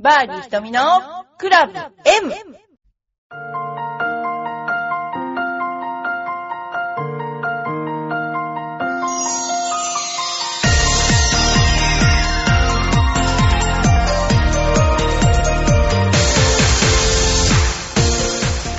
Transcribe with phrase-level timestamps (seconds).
[0.00, 0.80] バーディー瞳の
[1.38, 2.32] クラブ M!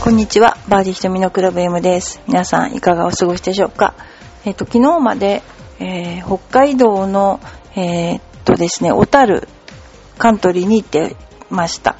[0.01, 2.21] こんにちは、バーディー瞳のクラブ M です。
[2.27, 3.93] 皆さんいかがお過ごしでしょうか？
[4.45, 5.43] えっ、と昨日まで、
[5.81, 7.41] えー北海道の
[7.75, 9.49] えーっとですね、小樽
[10.19, 11.15] カントリーに行って
[11.49, 11.95] ました。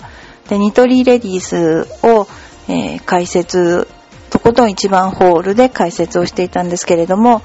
[0.50, 2.28] で、ニトリレディースを、
[2.68, 3.88] えー解説、
[4.30, 7.42] とことん一番ホールで解説をしていたんですけれども、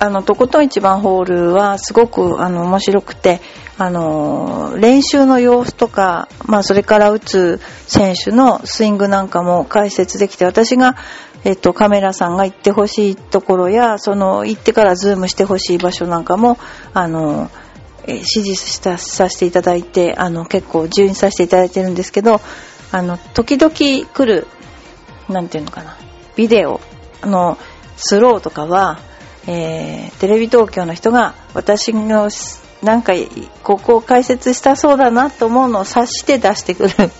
[0.00, 3.40] あの、とことん一番ホールはすごくあの面白くて、
[3.78, 10.96] あの、練習の様子とか、まあそれから打つ選手のスイングなんかも解説できて、私が、
[11.44, 16.58] えっと、カメラさんが行ってほしいところや、その行ってからズームしてほしい場所なんかも、
[16.94, 17.50] あの、
[18.08, 22.40] えー指示したさせていただいて、あの、結構自由にさせていただいてるんですけど、
[22.90, 24.46] あの、時々来る、
[25.28, 25.96] なんていうのかな、
[26.34, 26.80] ビデオ
[27.22, 27.58] の
[27.96, 28.98] スローとかは、
[29.46, 32.28] えーテレビ東京の人が私の
[32.82, 33.12] なんか
[33.62, 37.10] ここを解説したそうだなと思うのを察して出してくるっ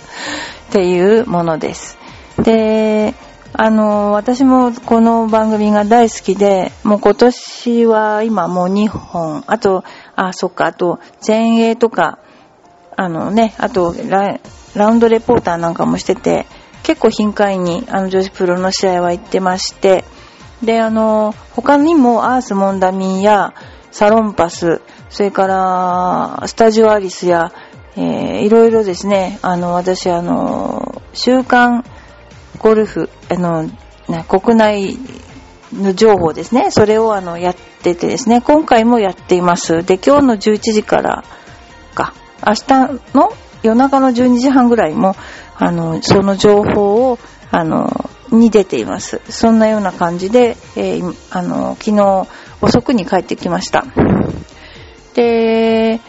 [0.72, 1.96] ていうものです。
[2.38, 3.14] で、
[3.60, 9.82] あの、私もこの番組が大好きで、もう今年は今もう2本、あと、
[10.14, 12.20] あ、そっか、あと前衛とか、
[12.94, 14.38] あのね、あとラ
[14.76, 16.46] ラウンドレポーターなんかもしてて、
[16.84, 20.04] 結構頻回にあの女子プロの試合は行ってまして、
[20.62, 23.54] で、あの、他にもアースモンダミンや
[23.90, 27.50] サロンパス、それからスタジオアリスや、
[27.96, 31.82] えーいろいろですね、あの、私あの、週刊
[32.58, 33.70] ゴルフ、あの、
[34.28, 34.98] 国内
[35.72, 39.84] の情報ですね、それをあの、やっててですね、今回もやっています。
[39.84, 41.24] で、今日の11時から
[41.94, 42.14] か、
[42.46, 42.66] 明日
[43.14, 45.16] の夜中の12時半ぐらいも、
[45.56, 47.18] あの、その情報を、
[47.50, 49.20] あの、に出ています。
[49.28, 52.26] そんなような感じで、えーあの、昨日
[52.60, 53.84] 遅くに帰ってきました。
[55.14, 56.00] で、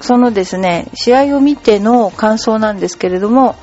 [0.00, 3.56] そのですね、試合を見ての感想なんですけれども、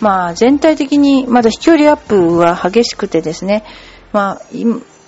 [0.00, 3.64] まあ全体的にまだ飛距離アップは激しくてですね、
[4.12, 4.42] まあ、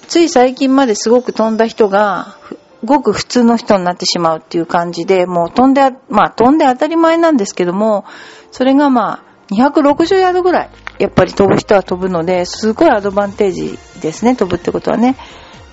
[0.08, 2.36] つい最近まですごく飛んだ人が、
[2.84, 8.04] ごく普通の人になってしまうっていう感じで、もう飛んで、まあ飛んで当たり前なんですけども、
[8.50, 15.16] それがまあ260ヤードぐらい、やっぱり飛ぶ人は飛ぶので、すごいアドバンテージですね、飛ぶってことはね。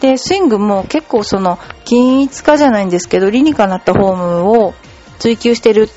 [0.02, 4.74] で、スイングも結構その、均一化じゃないんですけど、理にかなったフォームを
[5.20, 5.90] 追求してる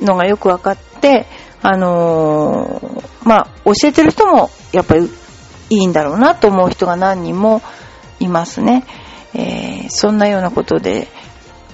[0.00, 1.26] のがよく分かって、
[1.62, 5.08] あのーまあ、教えてる人もやっぱりい
[5.70, 7.62] いんだろうなと思う人が何人も
[8.20, 8.84] いますね。
[9.34, 11.08] えーそんなようなことで、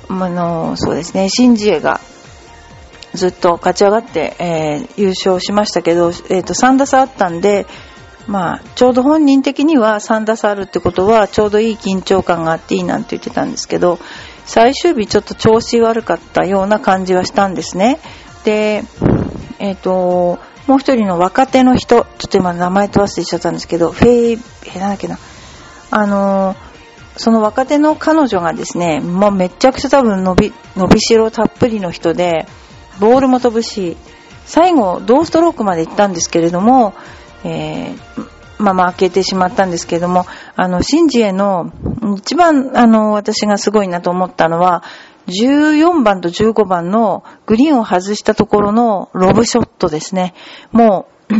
[0.09, 2.01] あのそうですね、シンジエが
[3.15, 7.67] ずっと勝ち上がって、えー優勝しましたけど、えーと3打差あったんで、
[8.29, 13.99] まあ、ちょうど本人的には3打差あるってことはちょうどいい緊張感があっていいなんて言ってたんですけど
[14.45, 17.99] 最終日ちょっと調子悪かったような感じはしたんですね
[18.45, 18.85] で
[19.59, 24.39] えっ、ともう一人の若手の人ちょっと今名前と忘れちゃったんですけどフェイ
[24.75, 25.19] えなんだっけな。
[25.91, 26.57] あの
[27.17, 32.47] その若手の彼女がですね、もうめちゃくちゃ多分伸び、伸びしろたっぷりの人で、
[33.01, 33.97] ボールも飛ぶし、
[34.45, 36.95] 最後、同ストロークまで行ったんですけれども、
[37.45, 40.27] えーまあ負けてしまったんですけれども、
[40.57, 41.73] あの、シンジエの、
[42.17, 44.83] 一番、あの、私がすごいなと思ったのは、
[45.29, 50.35] 14番と15番のグリーンを外したところのロブショットですね。
[50.73, 51.35] もう、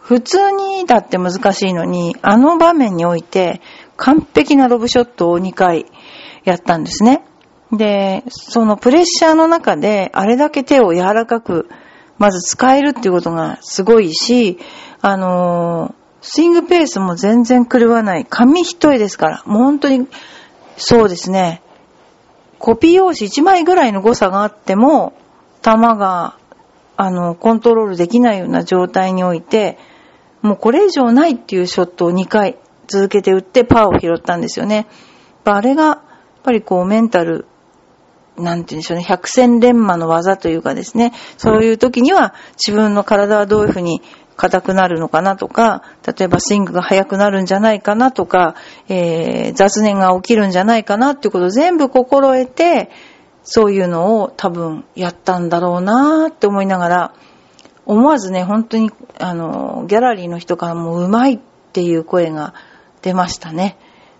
[0.00, 3.60] 普通にだって難しいのに、あの場面において
[3.96, 5.86] 完璧なロブショットを2回
[6.44, 7.24] やったんですね。
[7.72, 11.68] で、そのプレッシャーの中であれだけ手を柔らかく
[12.18, 14.58] まず使えるっていうことがすごいし、
[15.00, 18.26] あのスイングペースも全然狂わない。
[18.28, 19.42] 紙一重ですから。
[19.46, 20.06] もう本当に、
[20.76, 21.61] そうですね。
[22.62, 25.14] コピー用紙1枚ぐらいの誤差があっても、
[25.62, 26.38] 球が、
[26.96, 29.78] あの、コントロールできないような状態において、
[30.42, 32.56] もうこれ以上ないっていうショットを2回
[32.86, 34.86] 続けて打ってパーを拾ったんですよね。
[35.44, 36.00] あれが、やっ
[36.44, 37.46] ぱりこうメンタル、
[38.38, 42.32] なんて言うんでしょうね、百戦錬磨の技というかですね、そういう時には
[42.64, 44.02] 自分の体はどういうふうに
[44.36, 48.54] 硬くなるのかなとか、例えばスイングが速くなるんじゃないかなとか、
[48.88, 52.90] えー雑念が起きるんじゃないかなっていうことを全部心得て、
[53.44, 57.14] そういうのを多分やったんだろうなって思いながら、
[57.84, 61.38] 思わずね、本当に、あの、ギャラリーの人からもうまいっ
[61.72, 62.54] ていう声が
[63.02, 63.76] 出ましたね。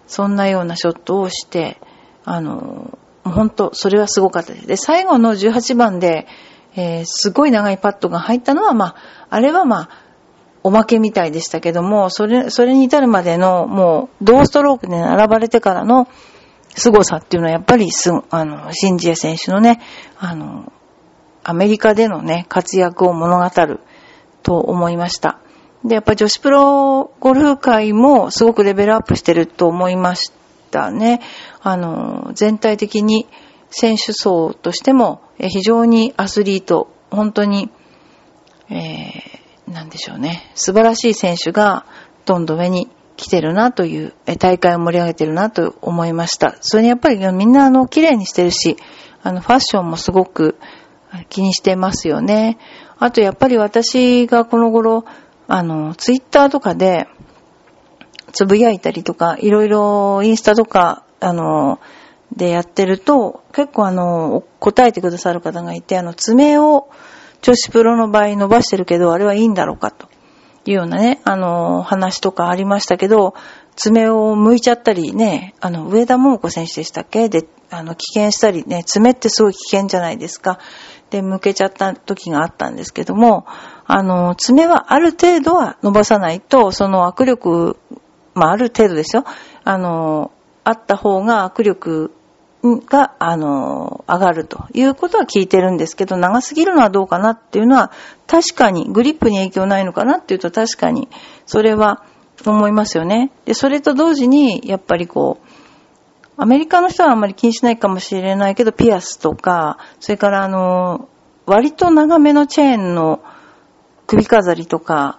[0.09, 1.81] そんなようなショットをして、
[2.25, 4.67] あの、本当、それはすごかったです。
[4.67, 6.27] で、最後の18番で、
[6.75, 8.97] えー、すごい長いパットが入ったのは、まあ、
[9.31, 9.89] あれはまあ、
[10.63, 16.09] おまけみたいでしたけども、それ、それに至るまでの、もう、同ストロークで並ばれてからの
[16.75, 19.81] 凄さっていうのは、やっぱりす、あの、シンジエ選手のね、
[20.19, 20.73] あの、
[21.45, 23.81] アメリカでのね、活躍を物語る
[24.43, 25.39] と思いました。
[25.85, 30.33] で、やっぱ女子プロゴルフ界もすごくレベルアップしてると思いまし
[30.71, 31.21] たね。
[31.61, 33.27] あの、全体的に
[33.71, 37.71] 選手層としても非常にアスリート、本当に、
[38.71, 39.32] えー、
[39.73, 40.51] なんでしょうね。
[40.55, 41.85] 素晴らしい選手が
[42.25, 46.57] どんどん上に来てるなという、大会を盛り上げてるなと思いました。
[46.61, 48.77] それにやっぱりみんなあの、綺麗にしてるし、
[49.23, 50.59] あの、ファッションもすごく
[51.29, 52.59] 気にしてますよね。
[52.99, 55.05] あとやっぱり私がこの頃、
[55.49, 57.07] あの、ツイッターとかで、
[58.33, 61.81] つぶやいたりとか、いろいろインスタとか、あの、
[62.35, 66.89] でやってると、結構あの、答えてくださる方がいて、あの、爪を
[67.43, 70.09] 女子プロの場合伸ばしてるけど、あれはいいんだろうかと
[70.65, 73.35] いうようなね、あの、話とかありましたけど、
[73.75, 77.29] 爪を剥いちゃったりね、あの、上田桃子選手でしたっけ？
[77.29, 80.59] で、あの、危険したりね、爪ってすごい危険じゃないですか。
[81.11, 83.47] で、剥けちゃった時があったんですけども、
[83.87, 87.77] あの、爪はある程度は伸ばさないと、その握力、
[88.35, 89.25] まあ、ある程度ですよ。
[89.65, 90.31] あの、
[90.65, 92.13] あった方が握力
[92.63, 97.91] が、あの、上がるということは聞いてるんですけど、長すぎるのはどうかなっていうのは、
[98.27, 101.09] 確かに、グリップに影響ないのかなっていうと確かに、
[101.45, 102.05] それは
[102.47, 103.33] 思いますよね。
[103.45, 105.47] で、それと同時に、やっぱりこう、
[106.37, 111.09] アメリカの人はあんまり気にしないかもしれないけど、ピアスとか、それからあの、
[111.47, 113.23] 割と長めのチェーンの
[114.07, 115.19] 首飾りとか、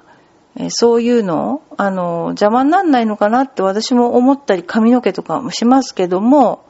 [0.55, 6.65] えそういうの、あの、邪魔にならないのかなって私も思ったり髪の毛とかもしますけども、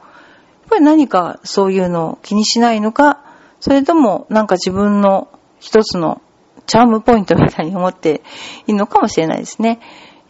[0.64, 3.20] っぱり何かそういうのを気にしないのか、
[3.60, 5.28] それともなんか自分の
[5.60, 6.20] 一つの
[6.66, 8.22] チャームポイントみたいに思って
[8.66, 9.80] いるのかもしれないですね。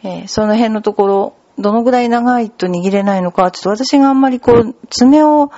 [0.03, 5.51] えー、その辺のところ、どのぐらい長いと握れないのか、ちょっと私があんまりこう、爪を、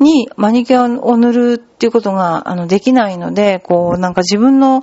[0.00, 4.82] にマニキュアを塗るっていうことが、あの、できないので、こう、なんか自分の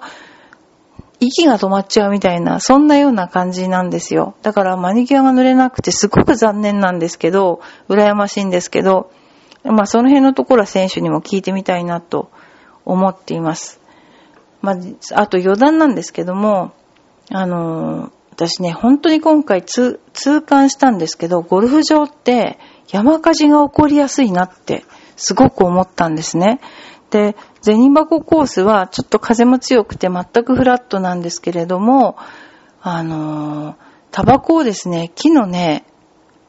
[1.19, 4.35] 息が止まっちゃうみたいな、そんなような感じなんですよ。
[4.41, 9.11] だからマニキュアが塗れなくてすごく残念なんですけど、羨ましいんですけど、
[9.63, 12.31] まあその辺のところは選手にも聞いてみたいなと
[12.85, 13.79] 思っています。
[14.61, 14.75] まあ、
[15.15, 16.73] あと余談なんですけども、
[17.31, 19.99] あのー、私ね、本当に今回痛
[20.45, 24.85] 感したんですけど、ゴルフ場って山火事が起こりやすいなって
[25.15, 26.59] すごく思ったんですね。
[27.09, 32.17] で、銭箱コースはちょっと風も強くて全くフラットなんですけれども、
[32.81, 33.75] あのー、
[34.11, 35.85] タバコをですね、木のね、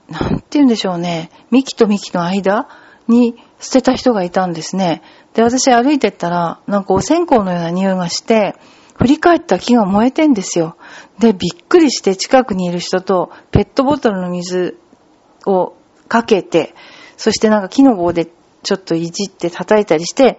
[0.08, 2.68] なんて言うんでしょうね、幹と幹の間
[3.08, 5.02] に捨てた人がいたんですね。
[5.34, 8.54] で、私歩いてったら、なんかお線香のような匂いがして、
[8.96, 10.76] 振り返った木が燃えてんですよ。
[11.18, 14.78] で、びっくりして近くにいる人とペットボトルの水
[15.46, 15.74] を
[16.08, 16.74] かけて、
[17.16, 18.28] そしてなんか木の棒で
[18.62, 20.38] ちょっといじって叩いたりして、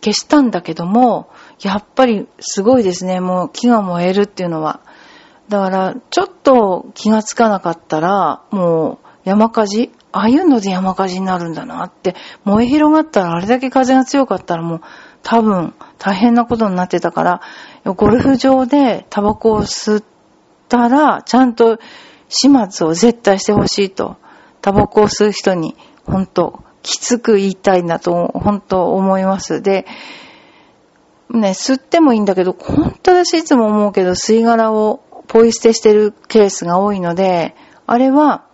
[0.00, 1.28] 消したんだけども、
[1.60, 3.20] やっぱりすごいですね。
[3.20, 4.80] もう木が燃えるっていうのは。
[5.48, 9.92] だから、ちょっと気がつかなかったら、もう山火事？
[10.10, 14.80] ああいうので山火事になるんだなって、燃え広がったらあれだけ風が強かったらもう
[15.22, 17.40] 多分大変なことになってたから、
[17.84, 20.04] ゴルフ場でタバコを吸っ
[20.68, 21.78] たら、ちゃんと
[22.28, 24.16] 始末を絶対してほしいと、
[24.62, 29.60] タバコを吸う人に、本当きつく言いたいなと、本当思います。
[29.60, 29.86] で、
[31.28, 37.54] ね、吸ってもいいんだけど、本当私いつも思うけど、吸い殻をポイ捨てしてるケースが多いので、
[37.86, 38.44] あれは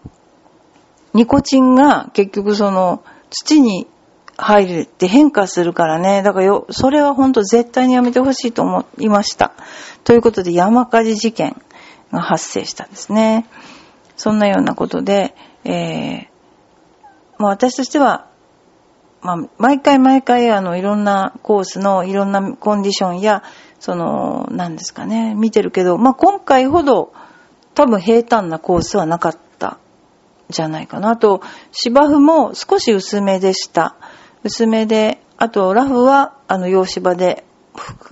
[1.14, 3.86] ニコチンが結局その土に
[4.36, 6.22] 入るって変化するからね。
[6.22, 9.52] だからよ、それは本当絶対にやめてほしいと思いました。
[10.02, 11.56] ということで山火事事件
[12.12, 13.46] が発生したんですね。
[14.16, 16.26] そんなようなことで、えー、
[17.38, 18.26] もう私としては、
[19.22, 23.42] まあ、毎回毎回あの、いろんなコースのいろんなコンディションや、
[23.80, 27.12] その、何ですかね、見てるけど、まあ、今回ほど
[27.74, 29.43] 多分平坦なコースはなかった
[30.50, 31.10] じゃないかな。
[31.10, 33.96] あと、芝生も少し薄めでした。
[34.42, 37.44] 薄めで、あとラフは、あの、洋芝で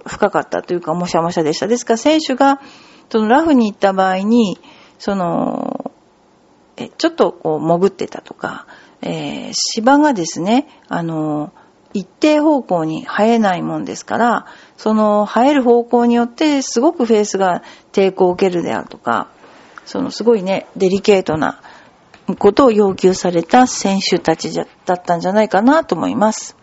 [0.07, 1.67] 深かったというか、もしゃもしゃでした。
[1.67, 2.61] ですから、選手が、
[3.11, 4.59] そのラフに行った場合に、
[4.99, 5.93] その、
[6.77, 8.67] えちょっとこう潜ってたとか、
[9.03, 11.53] えー、芝がですね、あの、
[11.93, 14.47] 一定方向に生えないもんですから、
[14.77, 17.63] その生える方向によってすごくフェースが
[17.93, 19.29] 抵抗を受けるであるとか、
[19.85, 21.61] そのすごいね、デリケートな
[22.37, 26.57] ことを要求された選手たちだったんじゃないかなと思います。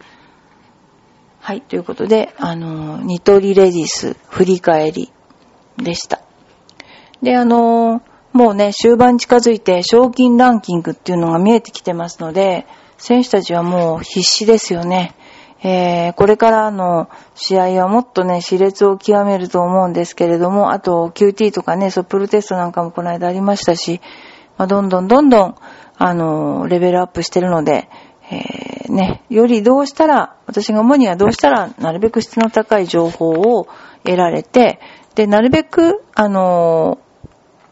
[1.39, 5.11] はい、ということで、あの、ニトリレディス振り返り
[5.77, 6.21] でした。
[7.21, 8.01] で、あの、
[8.33, 15.15] もうね、終盤近づいて賞金ランキングっていうのが見えてきてますので、選手たちはもう必死ですよね。
[15.61, 23.99] えー、これからの試合はもっとね、熾烈を極めると思うんですけれども、あと QT とかね、ソップルテストなんかもこの間ありましたし、
[24.59, 25.55] まあ、どんどんどんどん、
[25.97, 27.89] あの、レベルアップしてるので、
[28.29, 33.67] えー、ね、よりどうしたら、私が思うにはどうしたら、なるべく質の高い情報を
[34.03, 34.81] 得られて、
[35.15, 36.99] で、なるべく、あの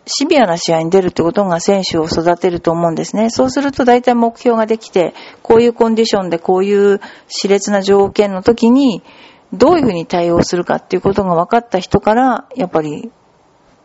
[0.05, 3.29] シビアな試合に出るってことが選手を育てると思うんですね。
[3.29, 5.13] そうすると大体目標ができて、
[5.43, 9.03] こういうコンディションでこういう熾烈な条件の時に、
[9.51, 13.11] どういうふうに対応するかっていうことが分かった人から、やっぱり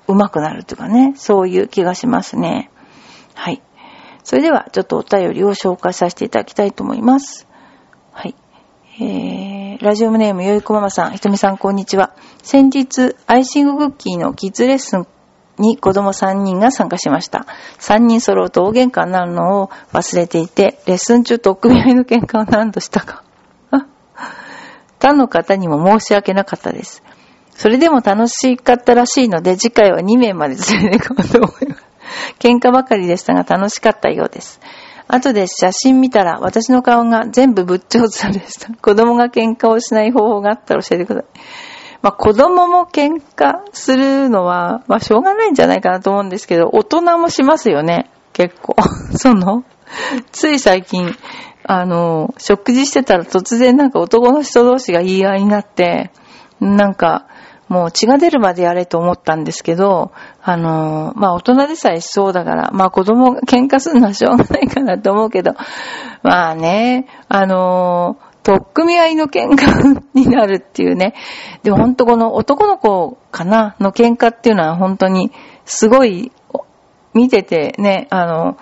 [0.07, 2.71] 上手くなるというかね、そういう気がしますね。
[3.35, 3.63] はい。
[4.25, 7.47] それでは、ちょっとお便りを紹介させていただきたいと思います。
[8.13, 8.35] はい。
[9.01, 12.15] えー、ラジオネームよいこママさん、ひとみさんこんにちは。
[12.43, 15.07] 先日、アイシングクッキーのキッズレッスン
[15.59, 17.47] に子供3人が参加しました。
[17.79, 23.25] 3人揃うと大喧嘩になるのを忘れていて、レッスン中と組合の喧嘩を何度したか。
[25.01, 27.03] 他の方にも申し訳なかったです。
[27.51, 31.92] それでも楽しかったらしいので、次回は2名まで連れて行こうと思います。
[32.39, 34.61] 喧嘩ばかりでしたが楽しかったようです。
[35.09, 38.73] 後で写真見たら私の顔が全部仏頂面でした。
[38.81, 41.41] 子供が喧嘩をしない方法があったら教えてください。
[42.03, 48.11] まあ子供も喧嘩するのは、まあしょうがないんじゃないかなと思うんですけど、大人もしますよね。
[48.33, 48.75] 結構。
[49.17, 49.65] その、
[50.33, 51.15] つい最近、
[51.65, 56.11] あの、食事してたら突然なんか男の人同士が言い合いになって、
[56.61, 57.27] なんか、
[57.73, 60.13] もう血が出るまでやれと思ったんですけど、
[60.43, 65.55] あの、まあ大人でさえしそうだから、まあ子供が喧嘩するのはしょうがないかなと思うけど、
[66.23, 71.15] まあね、あの、とっくみ合いの喧嘩になるっていうね。
[71.63, 75.33] でも本当この男の子かなの喧嘩っていうのは本当に
[75.65, 76.31] すごい
[77.15, 78.59] 見ててね、あの、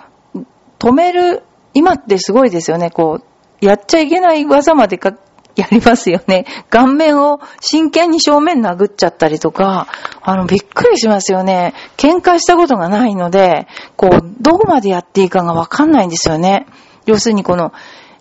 [0.79, 5.13] 止める、今ってすごいですよね、こう、やっちゃいけない技までか
[5.55, 6.45] やりますよね。
[6.69, 9.87] 顔面を真剣に正面殴っちゃったりとか、
[10.21, 11.73] あの、びっくりしますよね。
[11.97, 16.67] 喧嘩したことがないので、こう、どこまでやっていいかがわかんないんですよね。
[17.05, 17.73] 要するにこの、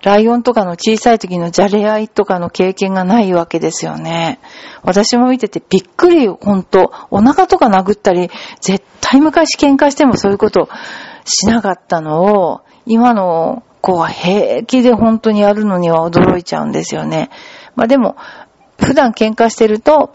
[0.02, 4.40] ライオンとかの小さい時のじゃれ合いとかの経験がないわけですよね。
[4.82, 6.92] 私も見ててびっくり、ほんと。
[7.10, 10.70] お腹とか殴ったり、絶対昔喧嘩してもそういうこと
[11.24, 17.30] しなかったのを、今の子は平気で本当にやるのには驚いちゃうんですよね。
[17.76, 18.16] まあでも、
[18.78, 20.14] 普段喧嘩してると、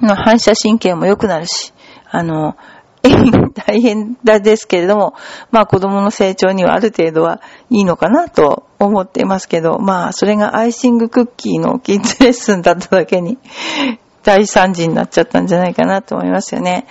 [0.00, 1.72] 反射神経も良くなるし、
[2.10, 2.56] あの、
[3.54, 5.14] 大変だですけれども、
[5.50, 13.38] まあ子供の成長にはある程度はいいのかなと思っていますけど、まあそれがアイシングクッキーのキッズレッスンだっただけに
[14.22, 16.86] 大惨事になっちゃったんじゃないかなと思いますよね。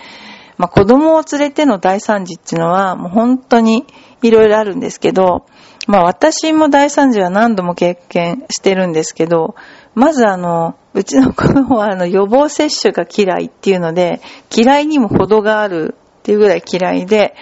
[0.58, 3.86] まあ子供を連れての大惨事っていうのはもう本当に
[4.24, 5.46] いろいろあるんですけど、
[5.89, 9.55] まあ私も大惨事は何度も経験してるんですけど、
[9.96, 14.22] まずあの、うちの子供はあの予防接種が嫌いっていうので、
[14.55, 17.34] 嫌いにも程があるっていうぐらい嫌いで、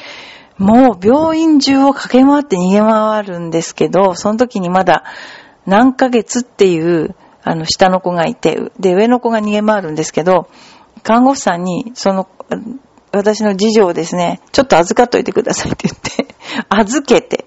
[0.58, 5.04] もう病院中を駆け回って逃げ回るんですけど、その時にまだ
[5.66, 10.48] 何ヶ月っていうあの下の子がいて、で上の子が逃げ回るんですけど、
[11.04, 12.30] 看護婦さんにその
[13.12, 16.36] 私の次女をですね、ちょっと預かっといてくださいって言って、
[16.70, 17.46] 預けて、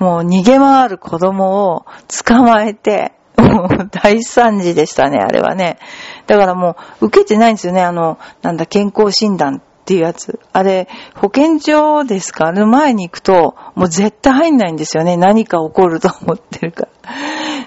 [0.00, 1.86] もう逃げ回る子供を
[2.26, 5.78] 捕まえて、も う大惨事でしたね、あれはね。
[6.26, 10.38] だからもう受けてないんですよね、あの、なんだ、健康診断ていうやつ。
[10.52, 12.46] あれ、保健所ですか？
[12.46, 15.16] あの前に行くと、もう絶対入んないんですよね。
[15.16, 16.86] 何か起こると思ってるか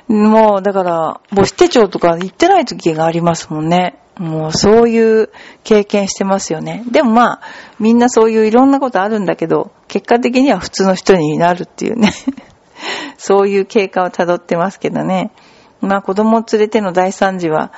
[0.08, 0.16] ら。
[0.16, 4.00] もう、だから、母子手帳とか行ってない時がありますもんね。
[4.18, 5.32] もうそういう
[5.66, 6.86] 経験してますよね。
[6.90, 7.42] でもまあ、
[7.80, 12.12] みんなそういういろんなことあるんだけど、結果的には普通の人になるっていうね。
[13.18, 15.32] そういう経過を辿ってますけどね。
[15.82, 17.74] まあ子供を連れての大惨事は、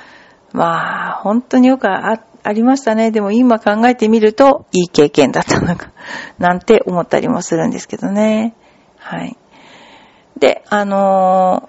[0.52, 3.10] まあ本当によくあありましたね。
[3.10, 5.90] でも今考えてみるといい経験だったのか、
[6.38, 8.54] なんて思ったりもするんですけどね。
[8.98, 9.36] はい。
[10.38, 11.68] で、あの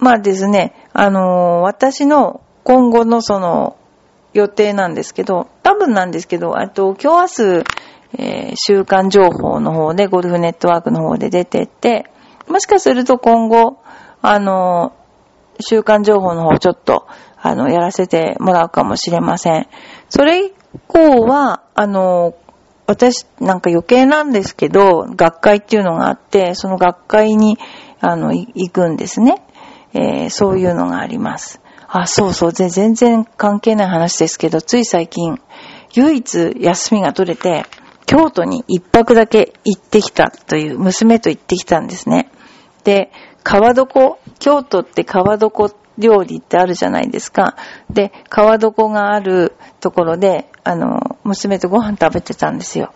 [0.00, 3.76] ー、まあですね、あのー、私の今後のその
[4.32, 7.64] 予定なんですけど、多分なんですけど、あと今日明日、
[8.18, 12.10] えー、週間情報の方で、ゴルフネットワークの方で出てって、
[12.48, 13.78] もしかすると今後、
[14.22, 14.92] あの、
[15.60, 17.06] 週間情報の方ちょっと、
[17.46, 19.66] あの、やらせてもらうかもしれません。
[20.08, 20.52] それ以
[20.88, 22.34] 降は、あの、
[22.86, 27.58] 私なんか余計なんですけど、学会っていうのがあって、その学会に、
[28.00, 29.42] あの、行くんですね。
[29.92, 31.60] えーそういうのがあります。
[31.86, 35.38] あ、そうそう、全然関係ない話ですけど、つい最近、
[35.92, 37.66] 唯一休みが取れて、
[38.06, 42.30] 京都に一泊だけ行ってきたという、娘と行ってきたんですね。
[42.84, 47.56] で、川床、京都って川床料理ってあるじゃないですか。
[47.90, 52.92] で、川床があるところで、あの、娘とご飯食べてたんですよ。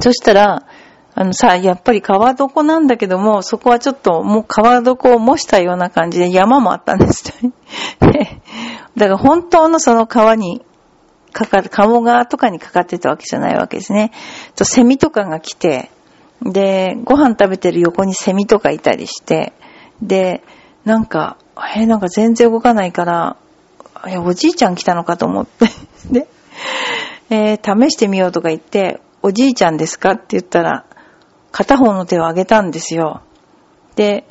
[0.00, 0.62] そしたら、
[1.14, 7.52] あのさ、やっぱり川床なんだけども、そこはちょっともう川床を模したような感じで山もあったんです よ。
[8.96, 10.64] だから本当のその川に
[11.32, 14.12] かかる、鴨川とかにかかってたわけじゃないわけですね。
[14.54, 15.90] と、セミとかが来て、
[16.42, 19.52] で、ご飯食べてる横にセミとかいたりして、
[20.00, 20.42] で、
[20.84, 21.36] なんか、
[21.76, 23.36] えーなんか全然動かないから、
[24.06, 25.66] いや、おじいちゃん来たのかと思って。
[26.10, 26.28] で、
[27.30, 30.84] えー試してみようとか言って、おじいちゃんですかって言ったら、
[31.50, 33.22] 片方の手を上げたんですよ。
[33.96, 34.24] で、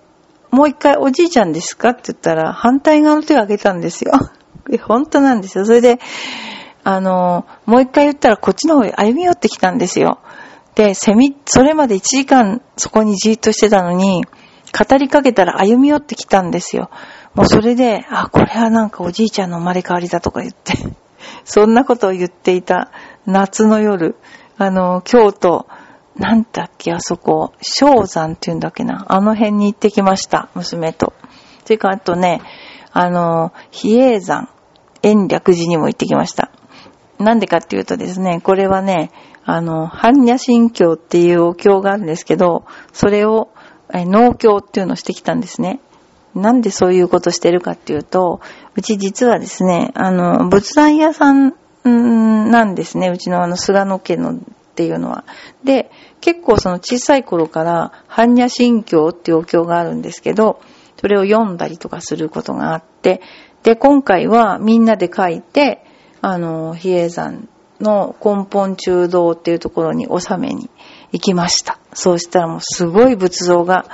[0.51, 4.13] もう一回おじいちゃんですかって言ったら、反対側の手を上げたんですよ。
[4.87, 5.65] 本当なんですよ。
[5.65, 5.99] それで、
[6.83, 10.19] あの、もう一回言ったらこっちの方へ歩み寄ってきたんですよ。
[10.75, 14.23] で、セミ、それまで1時間そこにじーっとしてたのに、
[14.77, 16.89] 語りかけたら歩み寄ってきたんですよ。
[17.37, 20.73] もうそれで、あ、これはなんかおじいちゃんの生まれ変わりだとか言って、
[21.45, 22.89] そんなことを言っていた
[23.27, 24.15] 夏の夜、
[24.57, 25.67] あの、京都、
[26.15, 31.13] なんだっけ、あそこ、昭山っていうんだっけな、あの辺に行ってきました、娘と。
[31.63, 32.41] それかあとね、
[32.91, 34.49] あの、比叡山、
[35.03, 36.49] 延暦寺にも行ってきました。
[37.19, 39.11] なんでかっていうとですね、これはね、
[39.45, 43.49] あの、般若心経っていうお経があるんですけど、それを、
[43.93, 45.79] 農協っていうのをしてきたんですね。
[46.37, 48.41] なんでそういうことしてるかっていうと、
[48.75, 51.53] うち実はですね、あの、仏壇屋さん
[51.87, 54.35] んなんですね、うちのあの、菅野家のっ
[54.75, 55.23] ていうのは。
[55.63, 55.89] で、
[56.21, 60.59] 結構その小さい頃から、般若心経っていうお経があるんですけど、
[60.99, 63.21] それを読んだりとかすることがあって、
[63.63, 65.83] で、今回はみんなで書いて、
[66.21, 70.69] あの、比叡山の根本中道っていうところに納めに
[71.11, 71.79] 行きました。
[71.93, 73.85] そうしたらもうすごい仏像が、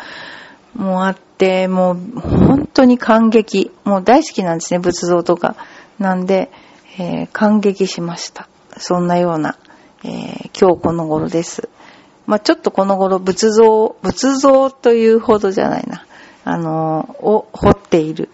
[0.76, 1.33] もうあって、
[1.68, 3.72] もう本当に感激。
[3.84, 5.56] もう大好きなんですね、仏像とか。
[6.00, 6.52] なんで、
[6.98, 8.48] えー感激しました。
[8.78, 9.58] そんなような、
[10.04, 11.70] えー今日この頃です。
[12.26, 16.06] まあちょっとこの頃仏像、仏像というほどじゃないな。
[16.46, 18.30] あのーを掘っている。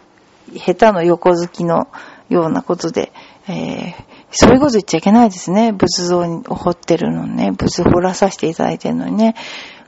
[0.56, 1.88] 下手の横好きの
[2.30, 3.12] ようなことで、
[3.48, 5.72] えーそういうこと言っちゃいけないですね。
[5.72, 7.52] 仏像を掘ってるのにね。
[7.52, 9.36] 仏掘らさせていただいてるのにね。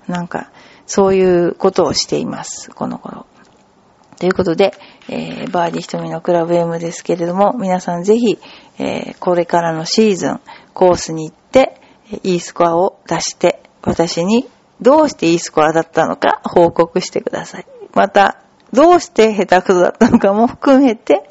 [0.08, 0.50] なんか、
[0.86, 2.72] そういうことをしています。
[2.72, 3.26] この頃。
[4.22, 4.74] ということで、
[5.10, 8.38] えーバーディー瞳のクラブ M ですけれども、皆さんぜひ、
[8.78, 10.42] えーこれからのシーズン、
[10.76, 11.82] コースに行って、
[12.24, 14.48] いいスコアを出して、私に
[14.80, 17.66] どうしていいスコアだったのか報告してください。
[17.94, 18.38] また、
[18.74, 21.28] どうして下手くそだったのかも 含めて、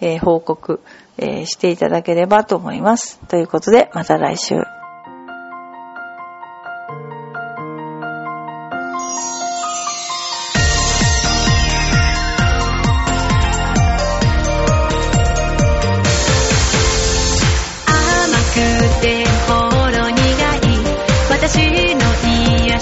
[0.00, 0.80] えー報告、
[1.18, 3.20] えーしていただければと思います。
[3.28, 4.81] ということで、また来週。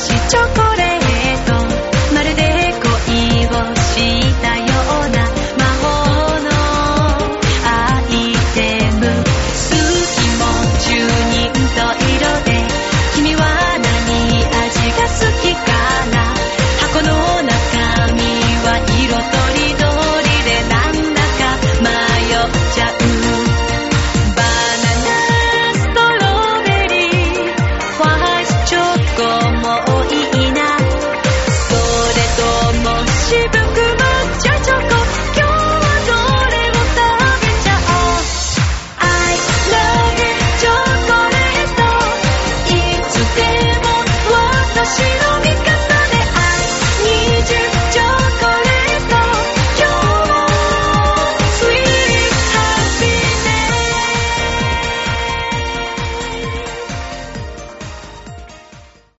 [0.01, 0.70] しチョコ